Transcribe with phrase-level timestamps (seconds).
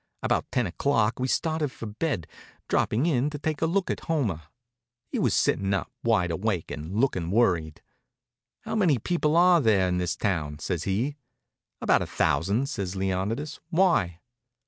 [0.23, 2.25] About ten o'clock we started for bed,
[2.67, 4.41] droppin' in to take a look at Homer.
[5.11, 7.83] He was sittin' up, wide awake and lookin' worried.
[8.61, 11.17] "How many people are there in this town?" says he.
[11.81, 13.59] "About a thousand," says Leonidas.
[13.69, 14.21] "Why?"